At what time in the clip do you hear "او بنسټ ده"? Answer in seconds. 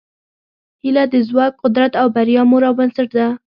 2.67-3.27